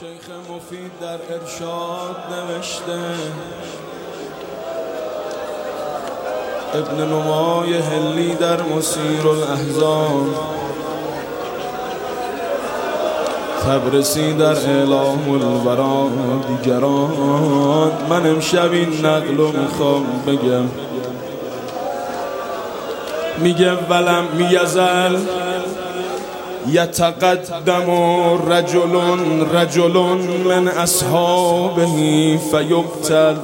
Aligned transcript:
شیخ 0.00 0.28
مفید 0.50 0.90
در 1.00 1.34
ارشاد 1.34 2.16
نوشته. 2.30 3.00
ابن 6.74 7.04
نمای 7.04 7.74
هلی 7.78 8.34
در 8.34 8.62
مسیر 8.62 9.28
الاحزان 9.28 10.34
تبرسی 13.66 14.32
در 14.32 14.56
اعلام 14.70 15.30
الورا 15.30 16.08
دیگران. 16.48 17.92
من 18.10 18.26
امشب 18.26 18.72
این 18.72 19.06
نقل 19.06 19.36
رو 19.36 19.52
می‌خوام 19.52 20.04
بگم. 20.26 20.64
میگه 23.38 23.72
ولم 23.72 24.24
میزل 24.32 25.16
یتقدم 26.68 27.90
رجل 28.52 29.00
رجل 29.54 29.96
من 30.44 30.68
اصحابه 30.68 31.86
فیقتل 32.50 33.36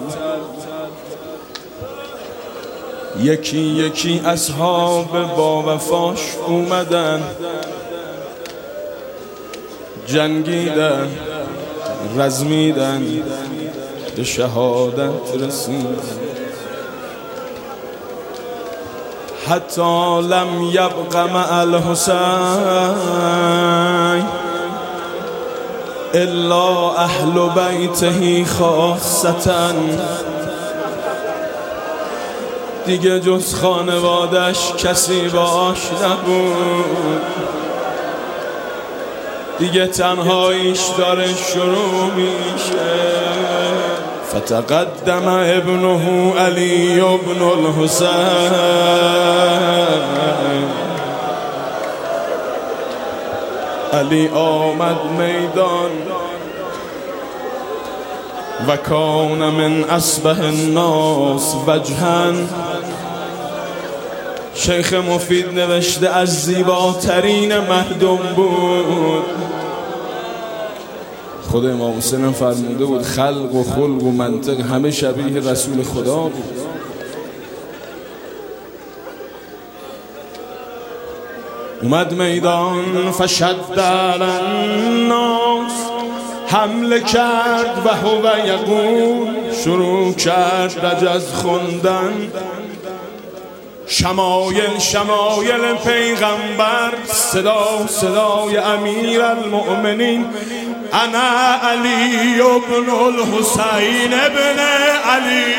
یکی 3.22 3.58
یکی 3.58 4.20
اصحاب 4.24 5.36
با 5.36 5.62
وفاش 5.62 6.18
اومدن. 6.46 7.22
جنگیدن 10.06 11.08
رزمیدن 12.16 13.06
به 14.16 14.24
شهادت 14.24 15.42
رسید 15.42 16.25
حتی 19.50 20.20
لم 20.22 20.62
یبق 20.72 21.16
مع 21.16 21.58
الحسین. 21.58 22.16
الا 26.14 26.90
اهل 26.90 27.48
بیته 27.48 28.44
خاصتا 28.44 29.72
دیگه 32.86 33.20
جز 33.20 33.54
خانوادش 33.54 34.72
کسی 34.72 35.28
باش 35.28 35.78
نبود. 36.04 37.20
دیگه 39.58 39.86
تنهاییش 39.86 40.80
داره 40.98 41.34
شروع 41.34 42.10
میشه. 42.16 43.16
فتقدم 44.30 45.28
ابنه 45.28 46.32
علی 46.40 47.00
ابن 47.00 47.42
الحسین. 47.42 48.06
علی 53.92 54.28
آمد 54.28 55.04
میدان 55.18 55.90
و 58.68 58.76
کان 58.76 59.38
من 59.38 59.84
اسبه 59.84 60.40
الناس 60.40 61.54
وجهن 61.66 62.48
شیخ 64.54 64.92
مفید 64.92 65.58
نوشته 65.58 66.08
از 66.08 66.44
زیباترین 66.44 67.58
مردم 67.58 68.18
بود. 68.36 69.24
خود 71.50 71.66
امام 71.66 71.98
حسین 71.98 72.32
فرموده 72.32 72.84
بود 72.84 73.02
خلق 73.02 73.54
و 73.54 73.64
خلق 73.64 74.02
و 74.02 74.10
منطق 74.10 74.60
همه 74.60 74.90
شبیه 74.90 75.50
رسول 75.50 75.82
خدا 75.82 76.16
بود. 76.16 76.60
اومد 81.82 82.12
میدان 82.12 83.10
فشد 83.10 83.56
الناس 84.20 85.72
حمله 86.46 87.00
کرد 87.00 87.82
و 87.84 87.88
هو 87.88 88.46
یقول 88.46 89.28
شروع 89.64 90.12
کرد 90.12 90.86
رجز 90.86 91.32
خوندن. 91.32 92.12
شمایل 93.88 94.78
شمایل 94.78 95.74
پیغمبر. 95.84 96.92
صدا 97.06 97.86
صدای 97.88 98.56
امیر 98.56 99.22
المؤمنین. 99.22 100.26
انا 100.92 101.54
علی 101.62 102.40
ابن 102.40 102.90
الحسین 102.90 104.14
ابن 104.14 104.58
علی. 105.04 105.54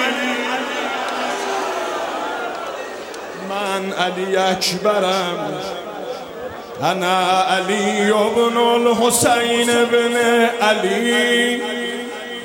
من 3.49 3.93
علی 3.93 4.37
اکبرم. 4.37 5.53
انا 6.83 7.41
علی 7.41 8.11
ابن 8.11 8.57
الحسین 8.57 9.69
ابن 9.69 10.15
علی. 10.61 11.61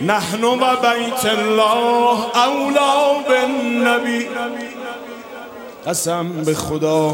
نحن 0.00 0.44
و 0.44 0.56
بیت 0.56 1.24
الله 1.24 2.18
اولا 2.34 3.14
بالنبی. 3.28 4.28
قسم 5.86 6.28
به 6.44 6.54
خدا 6.54 7.12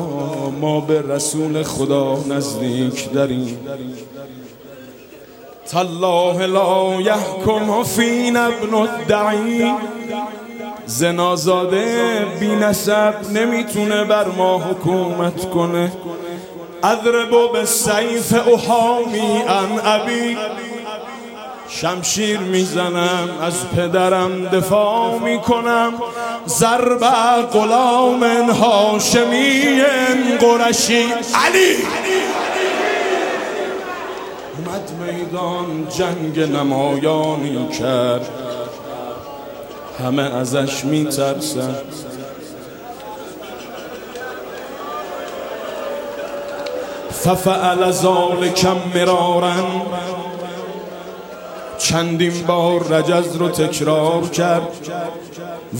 ما 0.60 0.80
به 0.80 1.02
رسول 1.02 1.62
خدا 1.62 2.18
نزدیک 2.28 3.12
داریم. 3.12 3.58
تالله 5.70 6.46
لا 6.46 7.00
یحکم 7.00 7.82
فینا 7.82 8.44
ابن 8.44 8.74
الدعی. 8.74 9.74
زنازاده 10.86 12.26
بی 12.40 12.46
نسب 12.46 13.14
نمی‌تونه 13.34 14.04
بر 14.04 14.26
ما 14.28 14.58
حکومت 14.58 15.50
کنه. 15.50 15.92
اضرب 16.82 17.52
به 17.52 17.64
سیف 17.64 18.34
احامی 18.48 19.42
ان 19.48 19.80
ابی. 19.84 20.36
شمشیر 21.68 22.38
می‌زنم 22.38 23.28
از 23.42 23.68
پدرم 23.76 24.44
دفاع 24.44 25.18
می‌کنم. 25.18 25.92
ضرب 26.46 27.00
غلام 27.52 28.24
هاشمی 28.50 29.82
قرشی 30.40 31.02
علی. 31.34 31.76
اومد 34.56 34.90
میدان 35.06 35.88
جنگ 35.90 36.56
نمایانی 36.56 37.68
کرد. 37.68 38.28
همه 40.04 40.22
ازش 40.22 40.84
میترسن. 40.84 41.74
ففعل 47.24 47.90
ذالک 47.90 48.66
مرارا. 48.94 49.52
چندین 51.78 52.42
بار 52.46 52.80
رجز 52.88 53.36
رو 53.36 53.48
تکرار 53.48 54.22
کرد 54.22 54.68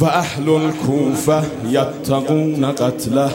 و 0.00 0.04
اهل 0.04 0.48
الکوفه 0.48 1.42
یتقون 1.70 2.72
قتله. 2.72 3.30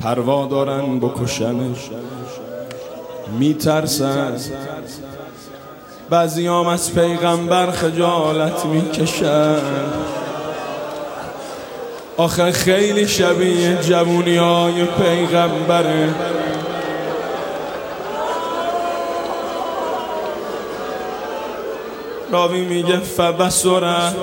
پروا 0.00 0.46
دارن 0.46 0.98
بکشنش. 0.98 1.90
میترسن. 3.38 4.36
بعضی 6.10 6.48
از 6.48 6.94
پیغمبر 6.94 7.70
خجالت 7.70 8.64
می‌کشن. 8.64 9.56
آخه 12.16 12.52
خیلی 12.52 13.08
شبیه 13.08 13.76
جوونی 13.76 14.36
های 14.36 14.84
پیغمبره. 14.84 16.14
راوی 22.32 22.60
میگه 22.60 22.98
فبسره 22.98 24.14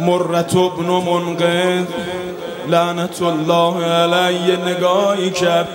مرت 0.00 0.56
ابن 0.56 0.86
منقذ 0.86 1.84
لعنت 2.68 3.22
الله 3.22 3.84
علیه 3.84 4.56
نگاهی 4.56 5.30
کرد. 5.30 5.68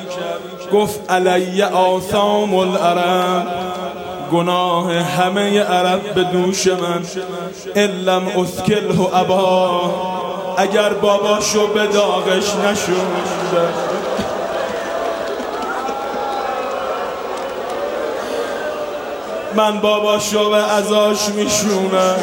گفت 0.74 1.12
علیه 1.12 1.66
آثام 1.66 2.56
العرب. 2.56 3.48
گناه 4.32 4.94
همه 4.94 5.60
عرب 5.60 6.14
به 6.14 6.24
دوش 6.24 6.68
من. 6.68 7.06
الم 7.76 8.28
اثکله 8.28 9.16
ابا. 9.16 9.82
اگر 10.58 10.94
باباشو 10.94 11.68
به 11.68 11.88
داغش 11.88 12.56
نشونده. 12.56 13.91
من 19.56 19.80
باباشو 19.80 20.50
به 20.50 20.74
ازاش 20.74 21.30
میشونم. 21.30 22.16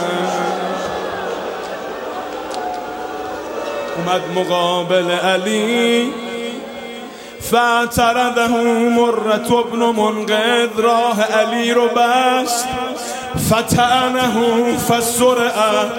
اومد 3.96 4.22
مقابل 4.34 5.10
علی. 5.10 6.12
فاعترضه 7.40 8.48
مرت 8.48 9.52
ابن 9.52 9.78
منقذ 9.78 10.68
راه 10.76 11.22
علی 11.22 11.74
رو 11.74 11.88
بست. 11.88 12.68
فتعنه 13.50 14.76
فسرعه. 14.76 15.90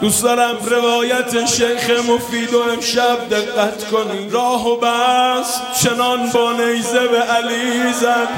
دوست 0.00 0.22
دارم 0.22 0.56
روایت 0.70 1.46
شیخ 1.46 1.90
مفید 2.08 2.54
و 2.54 2.62
امشب 2.72 3.28
دقت 3.30 3.90
کنی. 3.90 4.30
راه 4.30 4.68
و 4.68 4.76
بست 4.76 5.62
چنان 5.82 6.30
با 6.30 6.52
نیزه 6.52 7.08
به 7.08 7.18
علی 7.18 7.92
زد. 7.92 8.28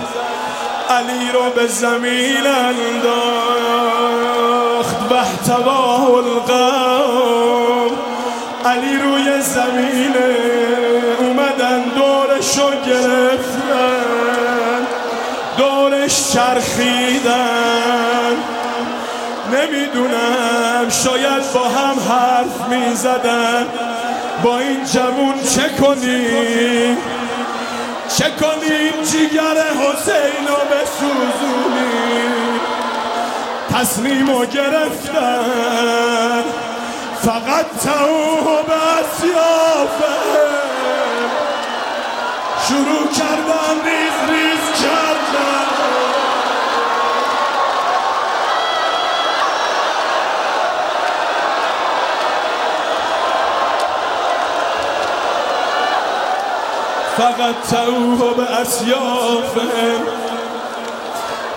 علی 0.91 1.33
رو 1.33 1.51
به 1.51 1.67
زمین 1.67 2.47
انداخت. 2.47 3.09
بحتواه 5.11 6.11
القوم. 6.11 7.91
علی 8.65 8.97
روی 8.97 9.41
زمین 9.41 10.15
اومدن 11.19 11.83
دورشو 11.83 12.71
گرفتن. 12.87 14.87
دورش 15.59 16.33
چرخیدن. 16.33 18.37
نمی‌دونم 19.53 20.89
شاید 21.05 21.53
با 21.55 21.69
هم 21.69 21.97
حرف 22.11 22.69
می‌زدن. 22.69 23.67
با 24.43 24.59
این 24.59 24.85
جوون 24.85 25.35
چه 25.55 25.69
کنیم؟ 25.81 26.97
چه 28.19 28.31
کنیم 28.31 29.03
جیگر 29.03 29.57
حسین 29.57 30.47
رو 30.49 30.57
بسوزونیم؟ 30.71 32.61
تصمیم 33.75 34.31
و 34.31 34.47
گرفتن 34.47 36.45
فقط 37.23 37.67
توه 37.85 38.63
به 38.67 38.75
اسیافه 38.99 40.17
شروع 42.69 43.07
کردن 43.13 43.85
ریز 43.85 44.31
ریز 44.31 44.83
کردن. 44.83 45.66
فقط 57.17 57.55
توه 57.71 58.35
به 58.37 58.61
اسیافه 58.61 59.61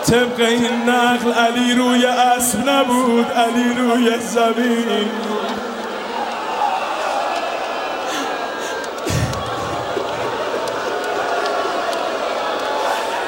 طبق 0.05 0.39
این 0.39 0.89
نقل 0.89 1.31
علی 1.31 1.73
روی 1.73 2.05
اسب 2.05 2.69
نبود 2.69 3.31
علی 3.31 3.73
روی 3.73 4.19
زمین. 4.19 5.09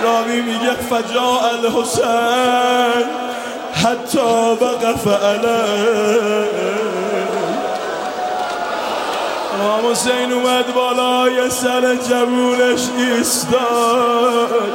راوی 0.04 0.42
میگه 0.42 0.76
فجا 0.76 1.40
الحسین 1.40 3.06
حتی 3.74 4.20
وقف 4.62 5.08
علیه. 5.08 7.11
امام 9.62 9.92
حسین 9.92 10.34
اومد 10.34 10.74
بالای 10.74 11.50
سر 11.50 11.96
جوونش 11.96 12.82
ایستاد. 12.98 14.74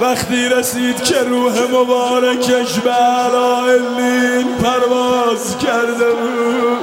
وقتی 0.00 0.48
رسید 0.48 1.04
که 1.04 1.18
روح 1.18 1.52
مبارکش 1.72 2.78
به 2.78 2.90
علایلین 2.90 4.54
پرواز 4.54 5.58
کرده 5.58 6.10
بود 6.12 6.78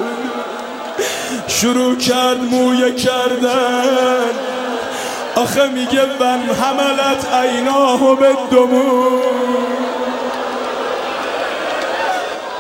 شروع 1.48 1.96
کرد 1.96 2.44
مویه 2.44 2.96
کردن. 2.96 4.30
آخه 5.36 5.68
میگه 5.68 6.06
من 6.20 6.40
حملت 6.40 7.34
عیناه 7.34 8.16
به 8.20 8.38
دمون 8.52 9.22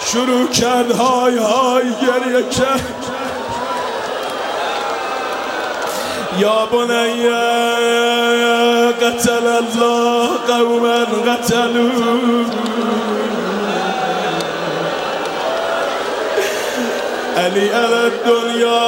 شروع 0.06 0.48
کرد 0.48 0.92
های 0.92 1.38
های 1.38 1.84
گریه 1.84 2.50
کرد. 2.50 3.01
یا 6.40 6.66
بنی 6.66 7.30
قتل 9.02 9.48
الله 9.48 10.28
قوما 10.48 11.06
قتلوا. 11.28 12.46
علی 17.38 17.70
على 17.70 17.94
الدنیا 17.94 18.82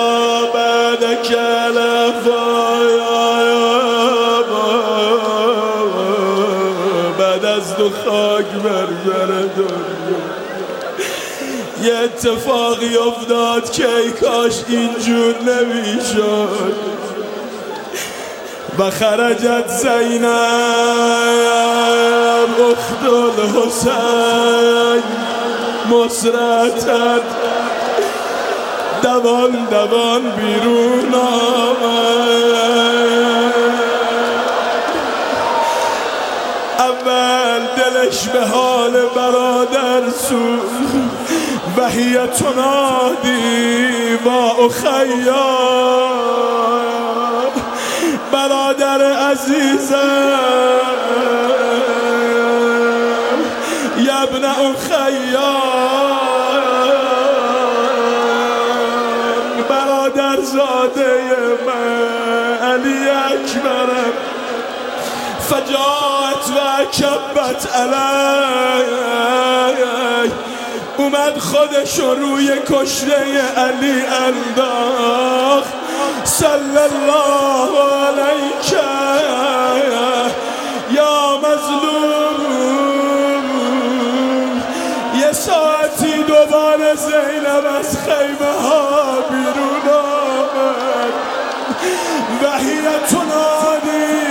بعدك 0.53 1.29
بعد 7.19 7.45
از 7.45 7.77
دو 7.77 7.89
خاک 7.89 8.45
بر 8.45 8.87
دنیا. 9.55 10.23
یه 11.83 11.95
اتفاقی 11.95 12.97
افتاد 12.97 13.71
که 13.71 13.87
ای 13.95 14.11
کاش 14.11 14.53
اینجور 14.67 15.35
نمی‌شد. 15.41 16.72
و 18.79 18.89
خرجت 18.89 19.67
زینب. 19.67 20.23
اخت 22.71 23.03
الحسین 23.05 25.03
مسرتت. 25.89 27.43
دوان 29.03 29.67
دوان 29.71 30.21
بیرون 30.21 31.13
اول 36.79 37.61
دلش 37.77 38.27
به 38.27 38.45
حال 38.45 38.91
برادر 39.15 40.09
سو 40.09 40.57
وحی 41.77 42.17
تنادی 42.17 43.87
با 44.25 44.65
اخیار 44.65 46.03
برادر 48.33 49.01
عزیزم. 49.31 50.39
یبن 53.97 54.45
خیام 54.87 55.63
برادر 59.69 60.41
زاده 60.41 61.21
من 61.67 62.67
علی 62.67 63.09
اکبرم. 63.09 64.13
فجاعت 65.49 66.49
و 66.55 66.57
کبت 66.85 67.75
علی 67.75 68.83
اومد 70.97 71.37
خودش 71.37 71.99
روی 71.99 72.49
کشته 72.69 73.41
علی 73.57 74.03
انداخت. 74.05 75.82
صلی 76.25 76.77
الله 76.77 77.69
علیک 78.07 78.73
یا 80.91 81.37
مظلوم 81.37 82.33
یه 85.15 85.31
ساعتی 85.31 86.23
دوباره 86.23 86.95
زینب 86.95 87.65
از 87.79 87.97
خیمه 87.97 88.51
ها 88.61 89.21
بیرون 89.29 89.89
آمد. 89.93 91.13
وحیت 92.43 93.13
نادی 93.13 94.23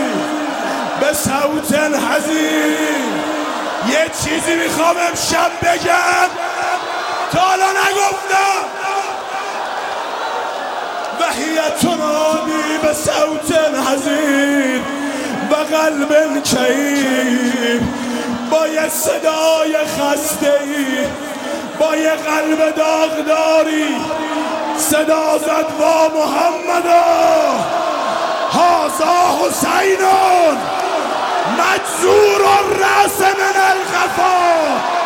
به 1.00 1.12
صوت 1.12 1.74
حزین 1.74 3.12
یه 3.88 4.10
چیزی 4.24 4.54
می‌خوام 4.54 4.96
امشب 5.08 5.50
بگم. 5.62 6.28
تا 7.32 7.40
حالا 7.40 7.66
نگفتم. 7.70 8.71
وهي 11.32 11.60
تنادي 11.80 12.78
بصوت 12.84 13.58
حزين 13.88 14.82
و 15.50 15.54
قلب 15.54 16.42
کهیر 16.42 17.80
با 18.50 18.68
یه 18.68 18.88
صدای 18.88 19.76
خسته 19.76 20.52
ای 20.64 21.06
با 21.80 21.96
یه 21.96 22.10
قلب 22.10 22.74
داغداری 22.76 23.96
صدا 24.76 25.38
زد 25.38 25.66
با 25.78 26.08
محمد. 26.08 26.86
هازا 28.52 29.38
حسینون 29.40 30.58
مجزور 31.58 32.40
الرأس 32.42 33.20
من 33.20 33.60
الخفا. 33.70 35.01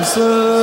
حسین 0.00 0.60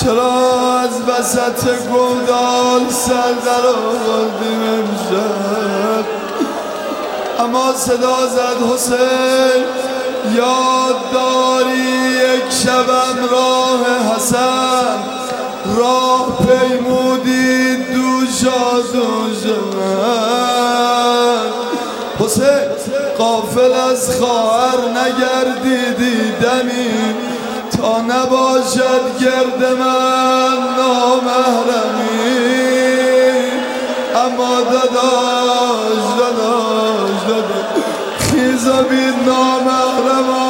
چرا 0.00 0.80
از 0.80 1.00
وسط 1.08 1.68
گودال 1.88 2.88
سر 2.90 3.32
در 3.44 3.66
آوردیم 3.66 4.62
امشب؟ 4.62 6.04
اما 7.38 7.72
صدا 7.74 8.26
زد 8.26 8.74
حسین 8.74 9.64
یاد 10.36 10.96
داری 11.12 11.88
یک 12.10 12.52
شبم 12.64 13.28
راه 13.30 13.80
حسن؟ 14.16 14.98
راه 15.76 16.38
پیمودی 16.46 17.76
دوش 17.76 18.44
من. 19.74 20.18
حسین 22.20 22.68
قافل 23.18 23.72
از 23.72 24.16
خواهر 24.16 24.78
نگردیدی 24.88 26.32
دمی. 26.42 27.14
تا 27.70 28.00
نباشد 28.00 29.18
گرد 29.20 29.72
من 29.78 30.58
نامحرمی. 30.76 32.28
اما 34.16 34.60
داداش 34.60 36.04
داداش 36.18 37.20
داداش. 37.28 37.68
خیزا 38.18 38.82
بین 38.82 39.16
نامحرمان 39.26 40.48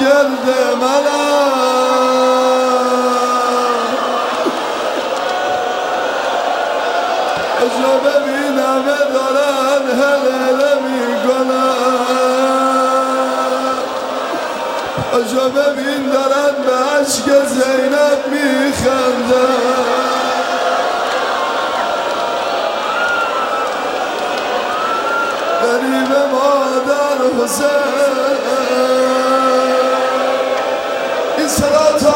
گرد 0.00 0.46
منم. 0.80 1.56
اجا 7.62 7.92
ببینم 8.04 8.86
دارن 9.14 9.84
هلله 10.00 10.72
اجا 15.26 15.48
ببین 15.48 16.10
دارن 16.10 16.54
به 16.66 16.72
عشق 16.72 17.46
زینب 17.46 18.26
میخندن 18.30 19.86
غریب 25.62 26.12
مادر 26.32 27.44
حسین. 27.44 27.66
این 31.38 31.48
صدا 31.48 31.98
تا 32.00 32.15